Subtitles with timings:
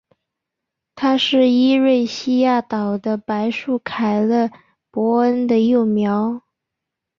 [0.95, 4.49] 它是伊瑞西亚岛的白树凯勒
[4.89, 6.41] 博恩的幼苗。